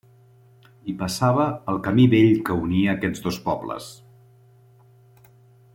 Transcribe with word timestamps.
Hi 0.91 0.95
passava 1.01 1.45
el 1.73 1.77
camí 1.87 2.07
vell 2.15 2.33
que 2.49 2.57
unia 2.63 2.97
aquests 2.97 3.25
dos 3.27 3.39
pobles. 3.51 3.91